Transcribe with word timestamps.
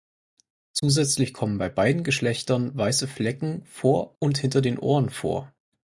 Zusätzlich 0.73 1.31
kommen 1.31 1.59
bei 1.59 1.69
beiden 1.69 2.03
Geschlechtern 2.03 2.75
weiße 2.75 3.07
Flecken 3.07 3.63
vor 3.65 4.15
und 4.17 4.39
hinter 4.39 4.59
den 4.61 4.79
Ohren 4.79 5.11
vor. 5.11 5.53